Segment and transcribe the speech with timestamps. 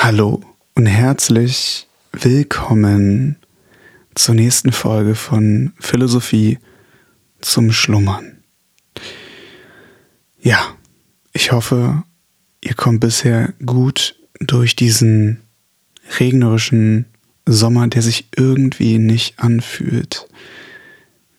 [0.00, 0.40] Hallo
[0.74, 3.34] und herzlich willkommen
[4.14, 6.58] zur nächsten Folge von Philosophie
[7.40, 8.38] zum Schlummern.
[10.40, 10.76] Ja,
[11.32, 12.04] ich hoffe,
[12.62, 15.40] ihr kommt bisher gut durch diesen
[16.20, 17.06] regnerischen
[17.44, 20.28] Sommer, der sich irgendwie nicht anfühlt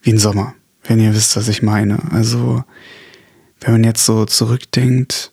[0.02, 0.54] wie ein Sommer,
[0.84, 2.12] wenn ihr wisst, was ich meine.
[2.12, 2.66] Also,
[3.62, 5.32] wenn man jetzt so zurückdenkt,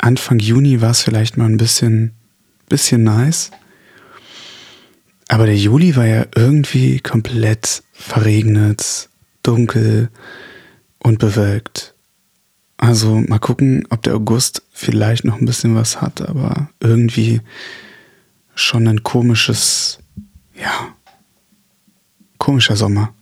[0.00, 2.16] Anfang Juni war es vielleicht mal ein bisschen
[2.68, 3.50] bisschen nice.
[5.28, 9.08] Aber der Juli war ja irgendwie komplett verregnet,
[9.42, 10.10] dunkel
[10.98, 11.94] und bewölkt.
[12.76, 17.40] Also mal gucken, ob der August vielleicht noch ein bisschen was hat, aber irgendwie
[18.54, 20.00] schon ein komisches,
[20.60, 20.94] ja,
[22.38, 23.14] komischer Sommer.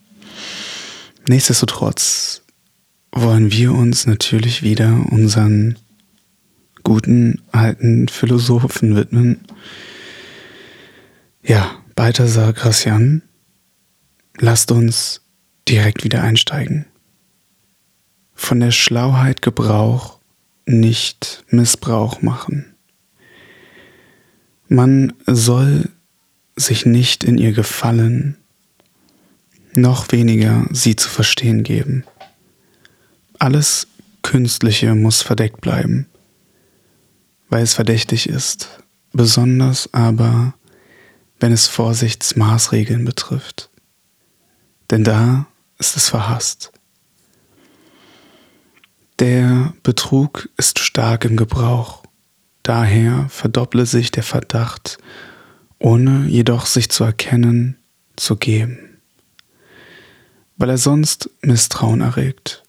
[1.29, 2.43] Nichtsdestotrotz
[3.13, 5.79] wollen wir uns natürlich wieder unseren
[6.85, 9.41] guten alten Philosophen widmen.
[11.43, 13.23] Ja, Balthasar Gracian,
[14.39, 15.23] lasst uns
[15.69, 16.87] direkt wieder einsteigen.
[18.35, 20.19] Von der Schlauheit Gebrauch,
[20.67, 22.75] nicht Missbrauch machen.
[24.69, 25.89] Man soll
[26.57, 28.37] sich nicht in ihr gefallen,
[29.75, 32.05] noch weniger sie zu verstehen geben.
[33.39, 33.89] Alles
[34.23, 36.10] Künstliche muss verdeckt bleiben
[37.51, 38.81] weil es verdächtig ist,
[39.13, 40.55] besonders aber,
[41.41, 43.71] wenn es Vorsichtsmaßregeln betrifft.
[44.91, 45.47] Denn da
[45.79, 46.73] ist es verhasst.
[49.19, 52.05] Der Betrug ist stark im Gebrauch,
[52.63, 54.99] daher verdopple sich der Verdacht,
[55.79, 57.77] ohne jedoch sich zu erkennen,
[58.17, 58.79] zu geben,
[60.57, 62.63] weil er sonst Misstrauen erregt,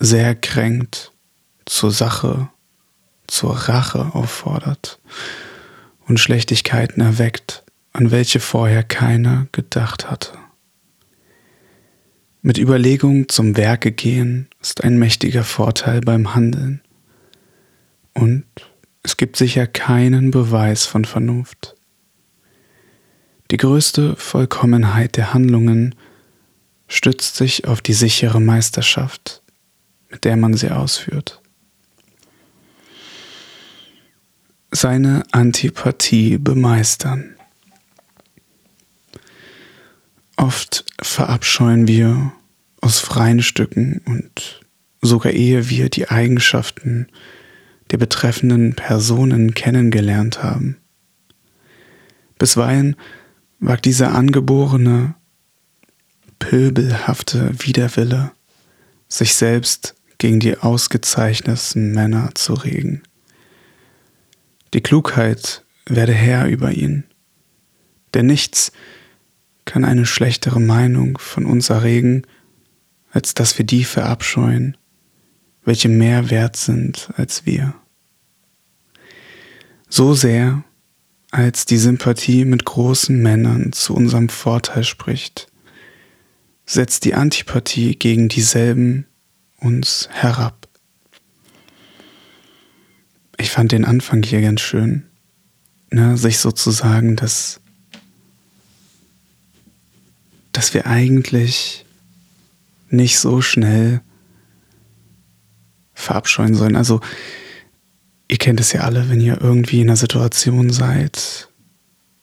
[0.00, 1.12] sehr kränkt,
[1.64, 2.48] zur Sache
[3.32, 5.00] zur Rache auffordert
[6.06, 10.32] und Schlechtigkeiten erweckt, an welche vorher keiner gedacht hatte.
[12.42, 16.82] Mit Überlegung zum Werke gehen ist ein mächtiger Vorteil beim Handeln.
[18.12, 18.44] Und
[19.02, 21.74] es gibt sicher keinen Beweis von Vernunft.
[23.50, 25.94] Die größte Vollkommenheit der Handlungen
[26.86, 29.42] stützt sich auf die sichere Meisterschaft,
[30.10, 31.41] mit der man sie ausführt.
[34.72, 37.36] Seine Antipathie bemeistern.
[40.36, 42.32] Oft verabscheuen wir
[42.80, 44.60] aus freien Stücken und
[45.02, 47.06] sogar ehe wir die Eigenschaften
[47.90, 50.78] der betreffenden Personen kennengelernt haben.
[52.38, 52.96] Bisweilen
[53.60, 55.14] wagt dieser angeborene,
[56.38, 58.32] pöbelhafte Widerwille,
[59.08, 63.02] sich selbst gegen die ausgezeichnetsten Männer zu regen.
[64.74, 67.04] Die Klugheit werde Herr über ihn.
[68.14, 68.72] Denn nichts
[69.64, 72.22] kann eine schlechtere Meinung von uns erregen,
[73.10, 74.76] als dass wir die verabscheuen,
[75.64, 77.74] welche mehr wert sind als wir.
[79.88, 80.64] So sehr,
[81.30, 85.48] als die Sympathie mit großen Männern zu unserem Vorteil spricht,
[86.64, 89.06] setzt die Antipathie gegen dieselben
[89.58, 90.61] uns herab.
[93.42, 95.02] Ich fand den Anfang hier ganz schön,
[95.90, 97.60] ne, sich sozusagen, dass,
[100.52, 101.84] dass wir eigentlich
[102.88, 104.00] nicht so schnell
[105.92, 106.76] verabscheuen sollen.
[106.76, 107.00] Also,
[108.28, 111.48] ihr kennt es ja alle, wenn ihr irgendwie in einer Situation seid,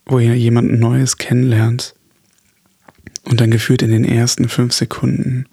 [0.06, 1.96] wo ihr jemanden Neues kennenlernt
[3.25, 5.47] und dann gefühlt in den ersten fünf Sekunden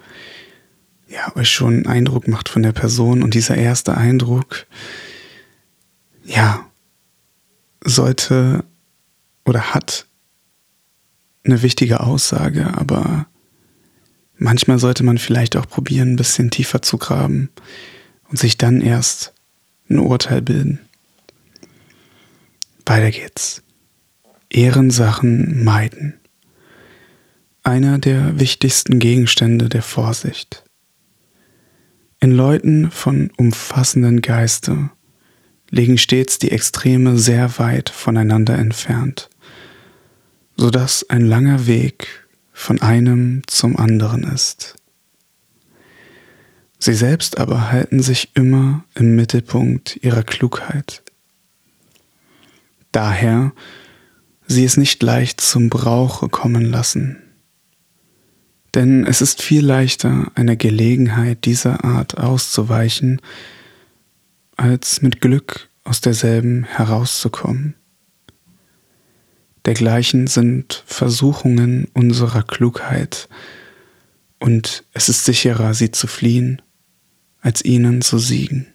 [1.08, 4.66] ja euch schon einen Eindruck macht von der Person und dieser erste Eindruck
[6.26, 6.66] ja,
[7.82, 8.64] sollte
[9.44, 10.06] oder hat
[11.44, 13.26] eine wichtige Aussage, aber
[14.36, 17.50] manchmal sollte man vielleicht auch probieren, ein bisschen tiefer zu graben
[18.28, 19.32] und sich dann erst
[19.88, 20.80] ein Urteil bilden.
[22.84, 23.62] Weiter geht's.
[24.50, 26.14] Ehrensachen meiden.
[27.62, 30.64] Einer der wichtigsten Gegenstände der Vorsicht.
[32.20, 34.90] In Leuten von umfassenden Geiste
[35.70, 39.28] liegen stets die Extreme sehr weit voneinander entfernt,
[40.56, 44.76] so dass ein langer Weg von einem zum anderen ist.
[46.78, 51.02] Sie selbst aber halten sich immer im Mittelpunkt ihrer Klugheit.
[52.92, 53.52] Daher
[54.46, 57.22] sie es nicht leicht zum Brauche kommen lassen.
[58.74, 63.20] Denn es ist viel leichter, einer Gelegenheit dieser Art auszuweichen,
[64.56, 67.74] als mit Glück aus derselben herauszukommen,
[69.64, 73.28] dergleichen sind Versuchungen unserer Klugheit,
[74.38, 76.60] und es ist sicherer, sie zu fliehen,
[77.40, 78.66] als ihnen zu siegen.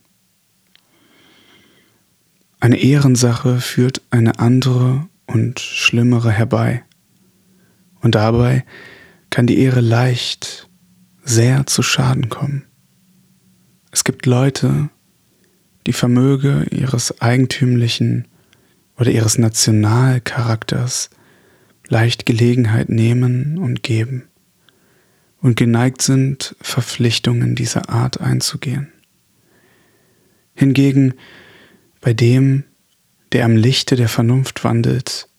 [2.59, 6.83] Eine Ehrensache führt eine andere und schlimmere herbei,
[8.01, 8.65] und dabei
[9.29, 10.69] kann die Ehre leicht
[11.23, 12.65] sehr zu Schaden kommen.
[13.91, 14.89] Es gibt Leute,
[15.87, 18.27] die Vermöge ihres eigentümlichen
[18.97, 21.09] oder ihres Nationalcharakters
[21.87, 24.27] leicht Gelegenheit nehmen und geben
[25.41, 28.91] und geneigt sind, Verpflichtungen dieser Art einzugehen.
[30.53, 31.15] Hingegen
[31.99, 32.63] bei dem,
[33.31, 35.29] der am Lichte der Vernunft wandelt,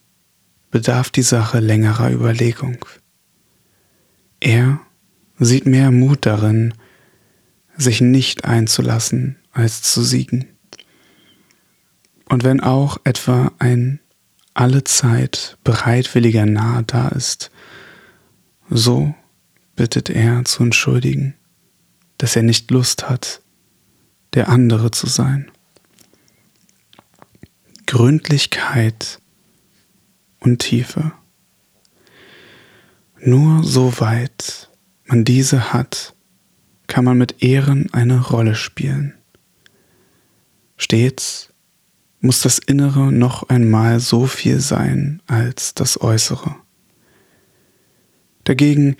[0.71, 2.85] bedarf die Sache längerer Überlegung.
[4.41, 4.81] Er
[5.39, 6.75] sieht mehr Mut darin,
[7.77, 10.49] sich nicht einzulassen, als zu siegen.
[12.29, 14.01] Und wenn auch etwa ein
[14.55, 17.51] allezeit bereitwilliger Nahe da ist,
[18.69, 19.15] so
[19.77, 21.35] bittet er zu entschuldigen,
[22.19, 23.43] dass er nicht Lust hat,
[24.35, 25.51] der andere zu sein.
[27.87, 29.21] Gründlichkeit
[30.41, 31.13] und Tiefe.
[33.21, 34.71] Nur soweit
[35.05, 36.15] man diese hat,
[36.87, 39.15] kann man mit Ehren eine Rolle spielen.
[40.83, 41.53] Stets
[42.21, 46.57] muss das Innere noch einmal so viel sein als das Äußere.
[48.45, 48.97] Dagegen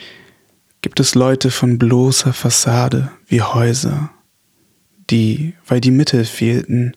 [0.81, 4.11] gibt es Leute von bloßer Fassade wie Häuser,
[5.11, 6.97] die, weil die Mittel fehlten,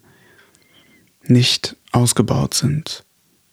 [1.24, 3.06] nicht ausgebaut sind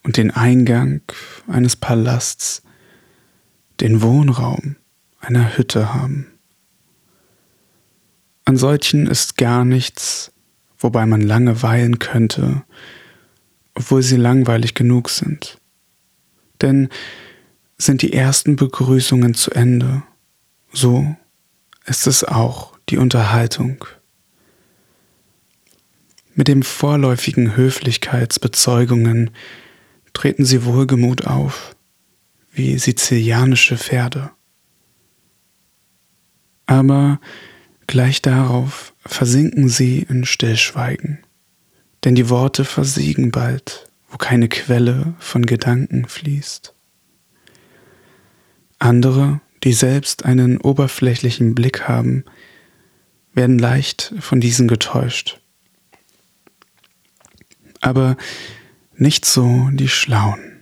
[0.02, 1.00] und den Eingang
[1.46, 2.62] eines Palasts,
[3.81, 4.76] den Wohnraum
[5.19, 6.26] einer Hütte haben.
[8.44, 10.31] An solchen ist gar nichts
[10.82, 12.62] wobei man lange weilen könnte,
[13.75, 15.58] obwohl sie langweilig genug sind.
[16.61, 16.88] Denn
[17.79, 20.02] sind die ersten Begrüßungen zu Ende,
[20.73, 21.17] so
[21.87, 23.84] ist es auch die Unterhaltung.
[26.34, 29.31] Mit den vorläufigen Höflichkeitsbezeugungen
[30.12, 31.75] treten sie wohlgemut auf,
[32.52, 34.31] wie sizilianische Pferde.
[36.67, 37.19] Aber
[37.93, 41.19] Gleich darauf versinken sie in Stillschweigen,
[42.05, 46.75] denn die Worte versiegen bald, wo keine Quelle von Gedanken fließt.
[48.79, 52.25] Andere, die selbst einen oberflächlichen Blick haben,
[53.33, 55.41] werden leicht von diesen getäuscht.
[57.81, 58.17] Aber
[58.95, 60.61] nicht so die Schlauen.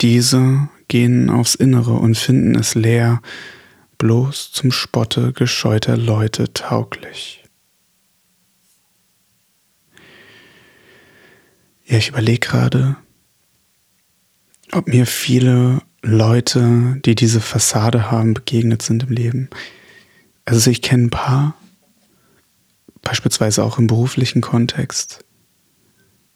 [0.00, 3.20] Diese gehen aufs Innere und finden es leer,
[3.98, 7.44] bloß zum Spotte gescheuter Leute tauglich.
[11.84, 12.96] Ja, ich überlege gerade,
[14.72, 19.50] ob mir viele Leute, die diese Fassade haben, begegnet sind im Leben.
[20.44, 21.54] Also ich kenne ein paar,
[23.02, 25.24] beispielsweise auch im beruflichen Kontext,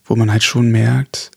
[0.04, 1.30] wo man halt schon merkt,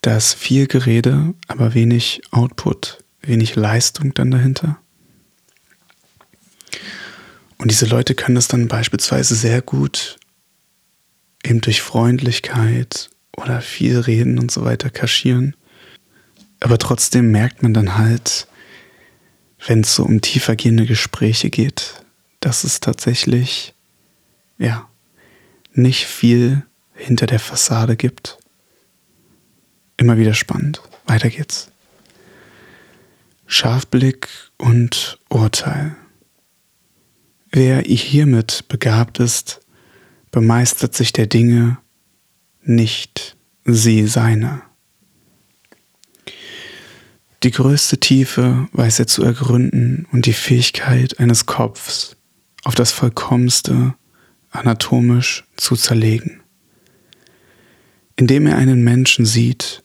[0.00, 4.78] dass viel Gerede, aber wenig Output wenig Leistung dann dahinter.
[7.58, 10.18] Und diese Leute können das dann beispielsweise sehr gut
[11.44, 15.56] eben durch Freundlichkeit oder viel reden und so weiter kaschieren.
[16.60, 18.46] Aber trotzdem merkt man dann halt,
[19.66, 22.04] wenn es so um tiefergehende Gespräche geht,
[22.40, 23.74] dass es tatsächlich,
[24.58, 24.88] ja,
[25.72, 26.62] nicht viel
[26.94, 28.38] hinter der Fassade gibt.
[29.96, 30.80] Immer wieder spannend.
[31.06, 31.71] Weiter geht's.
[33.52, 35.94] Scharfblick und Urteil.
[37.50, 39.60] Wer hiermit begabt ist,
[40.30, 41.76] bemeistert sich der Dinge,
[42.62, 44.62] nicht sie seine.
[47.42, 52.16] Die größte Tiefe weiß er zu ergründen und die Fähigkeit eines Kopfs
[52.64, 53.94] auf das Vollkommenste
[54.48, 56.40] anatomisch zu zerlegen.
[58.16, 59.84] Indem er einen Menschen sieht,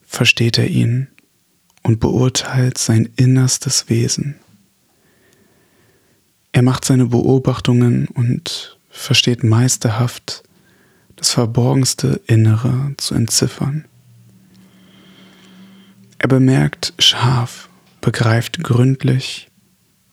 [0.00, 1.11] versteht er ihn
[1.82, 4.36] und beurteilt sein innerstes Wesen.
[6.52, 10.42] Er macht seine Beobachtungen und versteht meisterhaft,
[11.16, 13.86] das verborgenste Innere zu entziffern.
[16.18, 17.68] Er bemerkt scharf,
[18.00, 19.50] begreift gründlich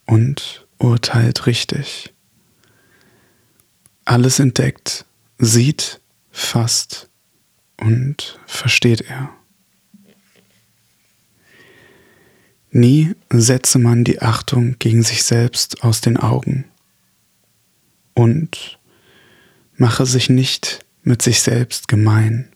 [0.05, 2.13] und urteilt richtig.
[4.05, 5.05] Alles entdeckt,
[5.37, 5.99] sieht,
[6.31, 7.09] fasst
[7.77, 9.29] und versteht er.
[12.71, 16.65] Nie setze man die Achtung gegen sich selbst aus den Augen
[18.13, 18.79] und
[19.75, 22.49] mache sich nicht mit sich selbst gemein.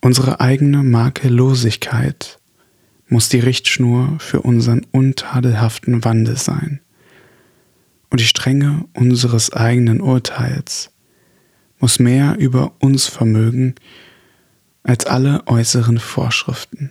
[0.00, 2.38] Unsere eigene Makellosigkeit
[3.08, 6.80] muss die Richtschnur für unseren untadelhaften Wandel sein.
[8.10, 10.90] Und die Strenge unseres eigenen Urteils
[11.78, 13.74] muss mehr über uns vermögen
[14.82, 16.90] als alle äußeren Vorschriften.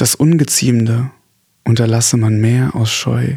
[0.00, 1.10] Das Ungeziemende
[1.62, 3.36] unterlasse man mehr aus Scheu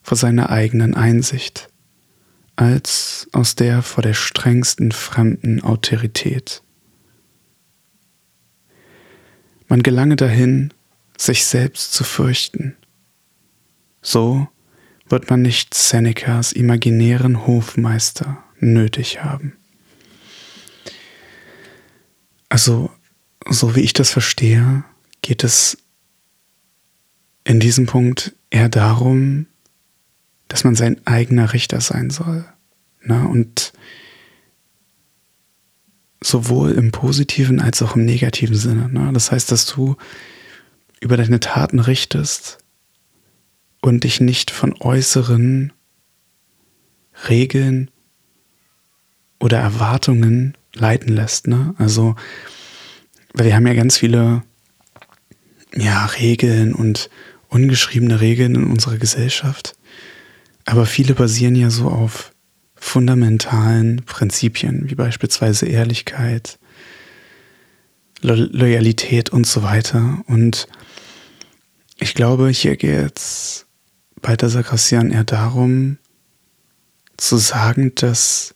[0.00, 1.68] vor seiner eigenen Einsicht,
[2.56, 6.62] als aus der vor der strengsten fremden Autorität.
[9.66, 10.72] Man gelange dahin,
[11.18, 12.74] sich selbst zu fürchten.
[14.00, 14.48] So
[15.10, 19.58] wird man nicht Senecas imaginären Hofmeister nötig haben.
[22.48, 22.90] Also,
[23.46, 24.84] so wie ich das verstehe,
[25.20, 25.76] geht es
[27.48, 29.46] in diesem Punkt eher darum,
[30.48, 32.44] dass man sein eigener Richter sein soll.
[33.02, 33.26] Ne?
[33.26, 33.72] Und
[36.22, 38.90] sowohl im positiven als auch im negativen Sinne.
[38.90, 39.10] Ne?
[39.14, 39.96] Das heißt, dass du
[41.00, 42.58] über deine Taten richtest
[43.80, 45.72] und dich nicht von äußeren
[47.30, 47.90] Regeln
[49.40, 51.46] oder Erwartungen leiten lässt.
[51.46, 51.74] Ne?
[51.78, 52.14] Also,
[53.32, 54.42] weil wir haben ja ganz viele
[55.74, 57.08] ja, Regeln und
[57.48, 59.74] ungeschriebene Regeln in unserer Gesellschaft.
[60.64, 62.32] Aber viele basieren ja so auf
[62.74, 66.58] fundamentalen Prinzipien, wie beispielsweise Ehrlichkeit,
[68.20, 70.22] Lo Loyalität und so weiter.
[70.26, 70.66] Und
[71.98, 73.66] ich glaube, hier geht es
[74.20, 75.98] bei der Sakrassian eher darum,
[77.16, 78.54] zu sagen, dass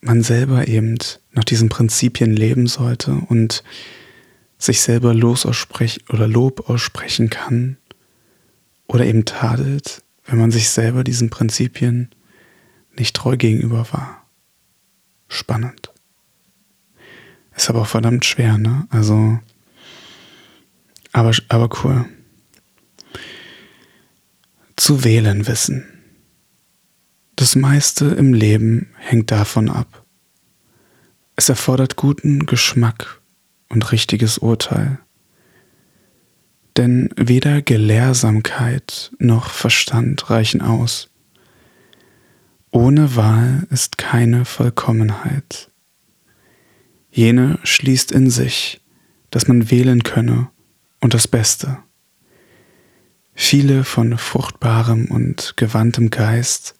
[0.00, 0.98] man selber eben
[1.32, 3.62] nach diesen Prinzipien leben sollte und
[4.64, 7.76] sich selber Los aussprechen oder Lob aussprechen kann
[8.86, 12.10] oder eben tadelt, wenn man sich selber diesen Prinzipien
[12.96, 14.26] nicht treu gegenüber war.
[15.28, 15.90] Spannend.
[17.56, 18.86] Ist aber auch verdammt schwer, ne?
[18.90, 19.38] Also,
[21.12, 22.06] aber, aber cool.
[24.76, 25.84] Zu wählen wissen.
[27.36, 30.04] Das meiste im Leben hängt davon ab.
[31.36, 33.20] Es erfordert guten Geschmack
[33.74, 34.98] und richtiges Urteil.
[36.76, 41.10] Denn weder Gelehrsamkeit noch Verstand reichen aus.
[42.70, 45.70] Ohne Wahl ist keine Vollkommenheit.
[47.10, 48.80] Jene schließt in sich,
[49.30, 50.50] dass man wählen könne
[51.00, 51.78] und das Beste.
[53.34, 56.76] Viele von fruchtbarem und gewandtem Geist,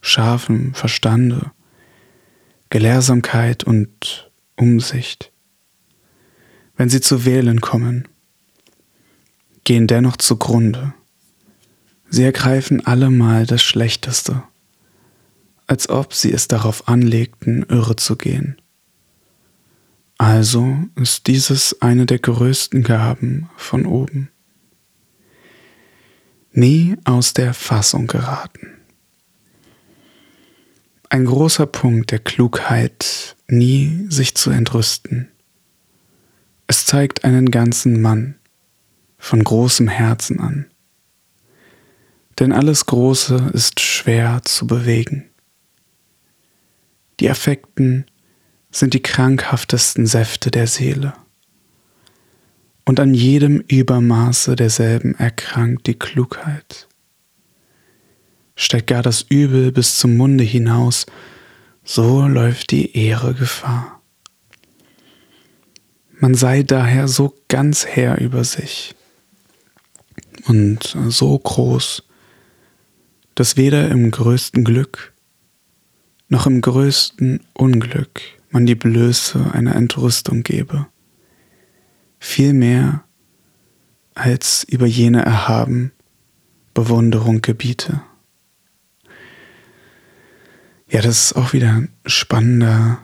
[0.00, 1.52] scharfem Verstande,
[2.70, 5.31] Gelehrsamkeit und Umsicht
[6.76, 8.08] wenn sie zu wählen kommen,
[9.64, 10.94] gehen dennoch zugrunde.
[12.08, 14.42] Sie ergreifen allemal das Schlechteste,
[15.66, 18.56] als ob sie es darauf anlegten, irre zu gehen.
[20.18, 24.30] Also ist dieses eine der größten Gaben von oben.
[26.52, 28.68] Nie aus der Fassung geraten.
[31.08, 35.28] Ein großer Punkt der Klugheit, nie sich zu entrüsten.
[36.72, 38.36] Es zeigt einen ganzen Mann
[39.18, 40.70] von großem Herzen an.
[42.38, 45.28] Denn alles Große ist schwer zu bewegen.
[47.20, 48.06] Die Affekten
[48.70, 51.12] sind die krankhaftesten Säfte der Seele.
[52.86, 56.88] Und an jedem Übermaße derselben erkrankt die Klugheit.
[58.56, 61.04] Steigt gar das Übel bis zum Munde hinaus,
[61.84, 64.01] so läuft die Ehre Gefahr.
[66.22, 68.94] Man sei daher so ganz Herr über sich
[70.46, 72.04] und so groß,
[73.34, 75.14] dass weder im größten Glück
[76.28, 80.86] noch im größten Unglück man die Blöße einer Entrüstung gebe,
[82.20, 83.02] vielmehr
[84.14, 85.90] als über jene erhaben
[86.72, 88.00] Bewunderung gebiete.
[90.88, 93.00] Ja, das ist auch wieder ein spannender,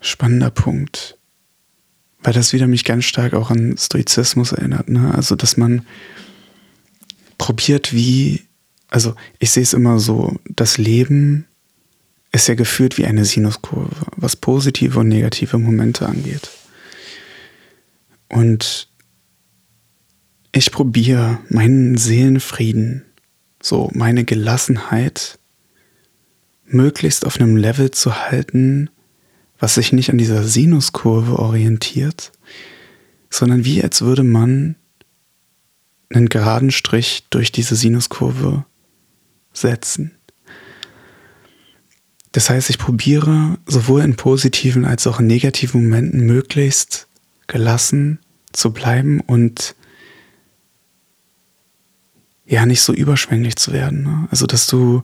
[0.00, 1.17] spannender Punkt
[2.22, 4.88] weil das wieder mich ganz stark auch an Stoizismus erinnert.
[4.88, 5.12] Ne?
[5.14, 5.86] Also, dass man
[7.38, 8.42] probiert, wie,
[8.88, 11.46] also ich sehe es immer so, das Leben
[12.32, 16.50] ist ja geführt wie eine Sinuskurve, was positive und negative Momente angeht.
[18.28, 18.88] Und
[20.52, 23.04] ich probiere meinen Seelenfrieden,
[23.62, 25.38] so meine Gelassenheit,
[26.66, 28.90] möglichst auf einem Level zu halten,
[29.58, 32.32] was sich nicht an dieser Sinuskurve orientiert,
[33.30, 34.76] sondern wie als würde man
[36.10, 38.64] einen geraden Strich durch diese Sinuskurve
[39.52, 40.12] setzen.
[42.32, 47.08] Das heißt, ich probiere sowohl in positiven als auch in negativen Momenten möglichst
[47.46, 48.20] gelassen
[48.52, 49.74] zu bleiben und
[52.46, 54.02] ja nicht so überschwänglich zu werden.
[54.02, 54.28] Ne?
[54.30, 55.02] Also, dass du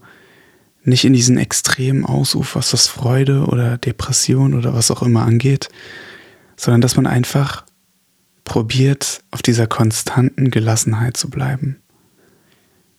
[0.84, 5.68] nicht in diesen Extremen ausuferst, was Freude oder Depression oder was auch immer angeht,
[6.56, 7.64] sondern dass man einfach
[8.44, 11.80] probiert, auf dieser konstanten Gelassenheit zu bleiben.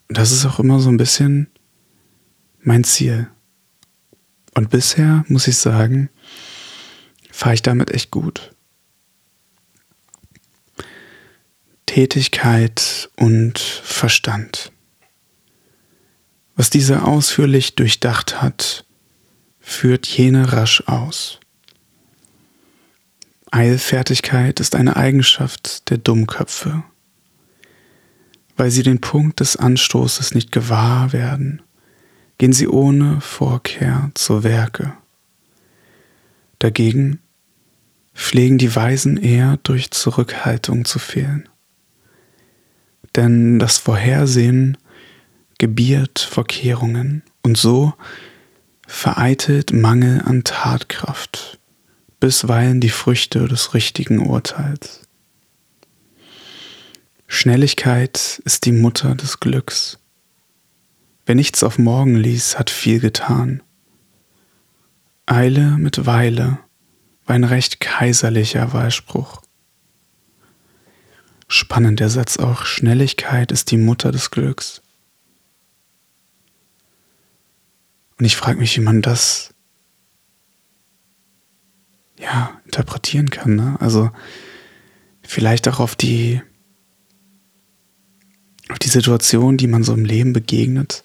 [0.10, 1.48] Und das ist auch immer so ein bisschen
[2.62, 3.30] mein Ziel.
[4.56, 6.10] Und bisher, muss ich sagen,
[7.32, 8.52] fahre ich damit echt gut.
[11.86, 14.72] Tätigkeit und Verstand.
[16.56, 18.86] Was dieser ausführlich durchdacht hat,
[19.60, 21.40] führt jene rasch aus.
[23.52, 26.84] Eilfertigkeit ist eine Eigenschaft der Dummköpfe,
[28.58, 31.62] weil sie den Punkt des Anstoßes nicht gewahr werden,
[32.38, 34.94] gehen sie ohne Vorkehr zu Werke.
[36.60, 37.20] Dagegen
[38.14, 41.50] pflegen die Weisen eher durch Zurückhaltung zu fehlen.
[43.16, 44.78] Denn das Vorhersehen
[45.58, 47.94] gebiert Verkehrungen und so
[48.88, 51.60] vereitelt Mangel an Tatkraft
[52.20, 55.02] bisweilen die Früchte des richtigen Urteils.
[57.28, 60.00] Schnelligkeit ist die Mutter des Glücks.
[61.26, 63.64] Wer nichts auf morgen ließ, hat viel getan.
[65.26, 66.60] Eile mit Weile
[67.26, 69.42] war ein recht kaiserlicher Wahlspruch.
[71.48, 74.82] Spannend der Satz auch, Schnelligkeit ist die Mutter des Glücks.
[78.18, 79.54] Und ich frage mich, wie man das
[82.18, 83.56] ja interpretieren kann.
[83.56, 83.78] Ne?
[83.80, 84.12] Also
[85.22, 86.42] vielleicht auch auf die
[88.70, 91.04] auf die Situation, die man so im Leben begegnet.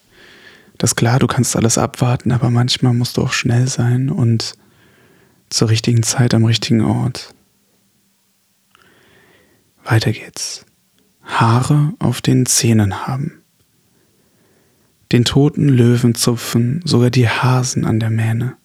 [0.77, 4.53] Das klar, du kannst alles abwarten, aber manchmal musst du auch schnell sein und
[5.49, 7.35] zur richtigen Zeit am richtigen Ort.
[9.83, 10.65] Weiter geht's.
[11.23, 13.40] Haare auf den Zähnen haben.
[15.11, 18.55] Den toten Löwen zupfen sogar die Hasen an der Mähne.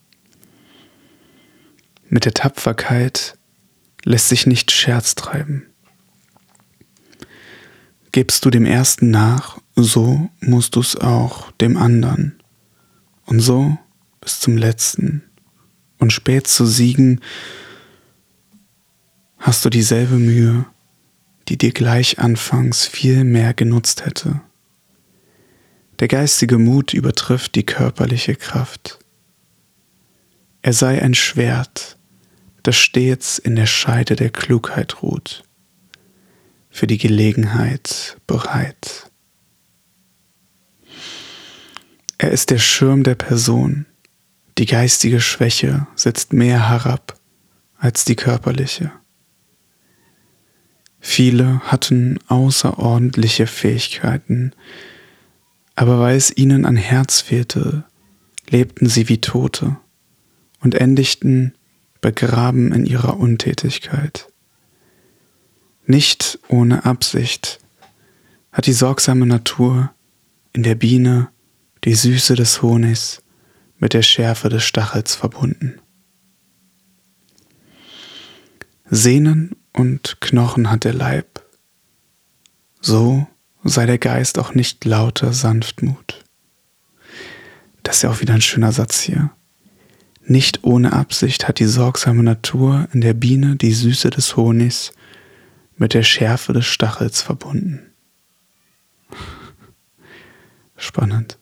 [2.09, 3.37] Mit der Tapferkeit
[4.05, 5.67] lässt sich nicht Scherz treiben.
[8.13, 12.41] Gibst du dem ersten nach, so musst du's auch dem anderen.
[13.25, 13.77] Und so
[14.21, 15.25] bis zum letzten.
[15.99, 17.21] Und spät zu siegen,
[19.39, 20.65] hast du dieselbe Mühe,
[21.49, 24.41] die dir gleich anfangs viel mehr genutzt hätte.
[25.99, 28.99] Der geistige Mut übertrifft die körperliche Kraft.
[30.61, 31.97] Er sei ein Schwert,
[32.63, 35.45] das stets in der Scheide der Klugheit ruht,
[36.69, 39.11] für die Gelegenheit bereit.
[42.19, 43.87] Er ist der Schirm der Person,
[44.59, 47.19] die geistige Schwäche setzt mehr herab
[47.79, 48.91] als die körperliche.
[50.99, 54.53] Viele hatten außerordentliche Fähigkeiten,
[55.77, 57.85] aber weil es ihnen an Herz fehlte,
[58.49, 59.77] lebten sie wie Tote
[60.61, 61.55] und endigten
[62.01, 64.33] begraben in ihrer Untätigkeit.
[65.85, 67.61] Nicht ohne Absicht
[68.51, 69.93] hat die sorgsame Natur
[70.53, 71.29] in der Biene
[71.85, 73.23] die Süße des Honigs
[73.79, 75.79] mit der Schärfe des Stachels verbunden.
[78.89, 81.45] Sehnen und Knochen hat der Leib,
[82.81, 83.27] so
[83.69, 86.25] sei der Geist auch nicht lauter Sanftmut.
[87.83, 89.31] Das ist ja auch wieder ein schöner Satz hier.
[90.25, 94.93] Nicht ohne Absicht hat die sorgsame Natur in der Biene die Süße des Honigs
[95.77, 97.81] mit der Schärfe des Stachels verbunden.
[100.77, 101.39] Spannend.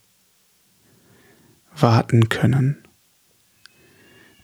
[1.76, 2.78] Warten können.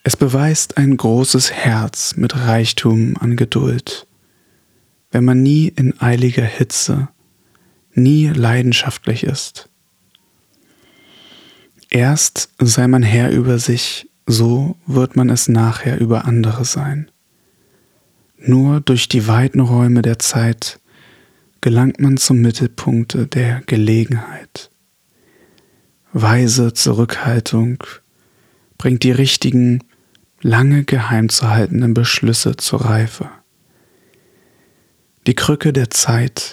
[0.02, 4.06] Es beweist ein großes Herz mit Reichtum an Geduld,
[5.10, 7.08] wenn man nie in eiliger Hitze,
[7.94, 9.68] nie leidenschaftlich ist.
[11.90, 17.10] Erst sei man Herr über sich so wird man es nachher über andere sein.
[18.38, 20.78] Nur durch die weiten Räume der Zeit
[21.60, 24.70] gelangt man zum Mittelpunkte der Gelegenheit.
[26.12, 27.82] Weise Zurückhaltung
[28.78, 29.84] bringt die richtigen,
[30.40, 33.28] lange geheim zu haltenden Beschlüsse zur Reife.
[35.26, 36.49] Die Krücke der Zeit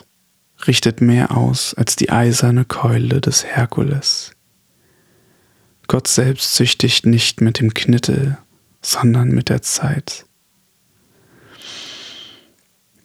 [0.68, 4.32] richtet mehr aus als die eiserne Keule des Herkules.
[5.88, 8.38] Gott selbst züchtigt nicht mit dem Knittel,
[8.82, 10.26] sondern mit der Zeit.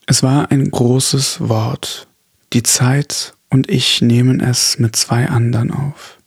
[0.06, 2.08] Es war ein großes Wort.
[2.52, 6.18] Die Zeit und ich nehmen es mit zwei anderen auf.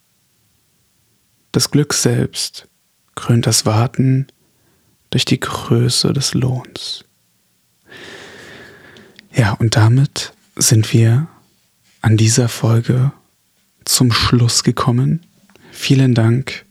[1.52, 2.68] Das Glück selbst
[3.14, 4.26] krönt das Warten
[5.10, 7.04] durch die Größe des Lohns.
[9.32, 11.28] Ja, und damit sind wir
[12.00, 13.12] an dieser Folge
[13.84, 15.24] zum Schluss gekommen.
[15.70, 16.64] Vielen Dank,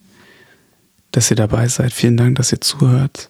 [1.12, 1.94] dass ihr dabei seid.
[1.94, 3.30] Vielen Dank, dass ihr zuhört.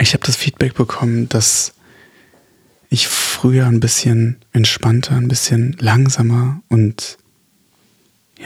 [0.00, 1.74] Ich habe das Feedback bekommen, dass
[2.90, 7.16] ich früher ein bisschen entspannter, ein bisschen langsamer und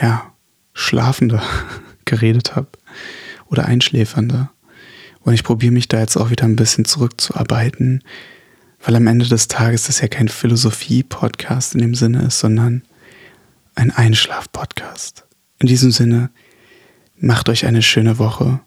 [0.01, 0.33] ja,
[0.75, 1.43] schlafender
[2.05, 2.69] geredet habe
[3.47, 4.53] oder einschläfernder.
[5.21, 8.05] Und ich probiere mich da jetzt auch wieder ein bisschen zurückzuarbeiten,
[8.87, 12.83] weil am Ende des Tages das ja kein Philosophie-Podcast in dem Sinne ist, sondern
[13.75, 15.25] ein Einschlaf-Podcast.
[15.59, 16.31] In diesem Sinne,
[17.19, 18.61] macht euch eine schöne Woche.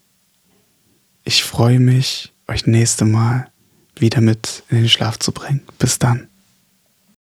[1.23, 3.49] Ich freue mich, euch nächste Mal
[3.95, 5.61] wieder mit in den Schlaf zu bringen.
[5.77, 6.28] Bis dann.